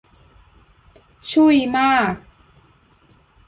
[1.31, 2.13] ชุ่ยมาก!